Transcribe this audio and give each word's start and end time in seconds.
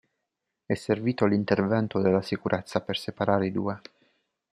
È 0.65 0.73
servito 0.73 1.27
l'intervento 1.27 1.99
della 2.01 2.23
sicurezza 2.23 2.81
per 2.81 2.97
separare 2.97 3.45
i 3.45 3.51
due. 3.51 3.79